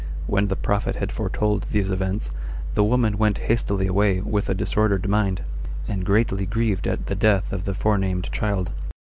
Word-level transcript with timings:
When 0.25 0.47
the 0.47 0.55
prophet 0.55 0.95
had 0.95 1.11
foretold 1.11 1.67
these 1.69 1.91
events, 1.91 2.31
the 2.73 2.83
woman 2.83 3.19
went 3.19 3.37
hastily 3.37 3.85
away 3.85 4.19
with 4.19 4.49
a 4.49 4.55
disordered 4.55 5.07
mind, 5.07 5.43
and 5.87 6.03
greatly 6.03 6.47
grieved 6.47 6.87
at 6.87 7.05
the 7.05 7.13
death 7.13 7.53
of 7.53 7.65
the 7.65 7.75
forenamed 7.75 8.31
child. 8.31 8.71